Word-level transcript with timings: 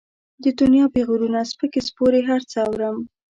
د 0.43 0.45
دنيا 0.59 0.85
پېغورونه، 0.93 1.39
سپکې 1.51 1.81
سپورې 1.87 2.21
هر 2.29 2.41
څه 2.51 2.59
اورم. 2.67 2.97